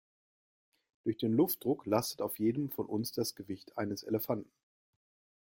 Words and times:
Durch 1.03 1.17
den 1.19 1.31
Luftdruck 1.31 1.85
lastet 1.85 2.21
auf 2.23 2.39
jedem 2.39 2.71
von 2.71 2.87
uns 2.87 3.11
das 3.11 3.35
Gewicht 3.35 3.77
eines 3.77 4.01
Elefanten. 4.01 4.49